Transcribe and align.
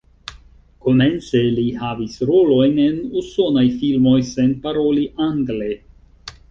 Komence 0.85 1.41
li 1.59 1.65
havis 1.83 2.15
rolojn 2.31 2.81
en 2.87 2.99
usonaj 3.23 3.67
filmoj 3.83 4.19
sen 4.35 4.61
paroli 4.67 5.07
angle. 5.31 5.71